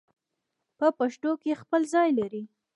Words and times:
په 0.77 0.87
پښتو 0.97 1.31
کې 1.41 1.59
خپل 1.61 1.81
ځای 1.93 2.09
لري 2.19 2.43